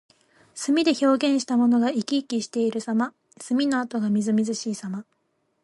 [0.55, 3.13] 墨で表現したものが生き生きしているさま。
[3.39, 5.05] 墨の跡がみずみずしいさま。